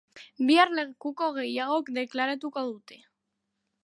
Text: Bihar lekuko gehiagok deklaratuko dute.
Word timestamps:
Bihar 0.45 0.71
lekuko 0.77 1.27
gehiagok 1.35 1.91
deklaratuko 1.99 2.65
dute. 2.71 2.99